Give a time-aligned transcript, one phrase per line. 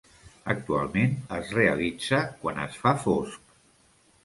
[0.53, 3.57] Actualment es realitza quan es fa fosc.